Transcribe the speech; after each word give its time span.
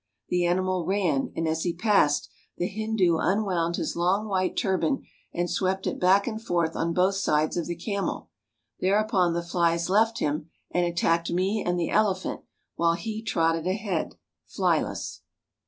The 0.29 0.47
animal 0.47 0.83
ran, 0.83 1.31
and 1.35 1.47
as 1.47 1.61
he 1.61 1.75
passed, 1.75 2.27
the 2.57 2.65
Hindu 2.65 3.17
unwound 3.19 3.75
his 3.75 3.95
long 3.95 4.27
white 4.27 4.57
turban 4.57 5.03
and 5.31 5.47
swept 5.47 5.85
it 5.85 5.99
back 5.99 6.25
and 6.25 6.41
forth 6.41 6.75
on 6.75 6.91
both 6.95 7.13
sides 7.13 7.55
of 7.55 7.67
the 7.67 7.75
camel. 7.75 8.31
Thereupon, 8.79 9.33
the 9.33 9.43
flies 9.43 9.89
left 9.91 10.17
him, 10.17 10.49
and 10.71 10.87
attacked 10.87 11.29
me 11.29 11.63
and 11.63 11.79
the 11.79 11.91
elephant, 11.91 12.41
while 12.77 12.93
he 12.95 13.21
trotted 13.21 13.67
ahead, 13.67 14.15
flyless. 14.47 15.21